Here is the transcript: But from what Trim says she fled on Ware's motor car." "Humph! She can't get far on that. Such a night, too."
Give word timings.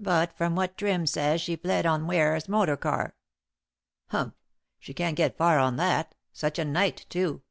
But 0.00 0.32
from 0.38 0.56
what 0.56 0.78
Trim 0.78 1.04
says 1.06 1.42
she 1.42 1.54
fled 1.54 1.84
on 1.84 2.06
Ware's 2.06 2.48
motor 2.48 2.78
car." 2.78 3.14
"Humph! 4.06 4.32
She 4.78 4.94
can't 4.94 5.16
get 5.16 5.36
far 5.36 5.58
on 5.58 5.76
that. 5.76 6.14
Such 6.32 6.58
a 6.58 6.64
night, 6.64 7.04
too." 7.10 7.42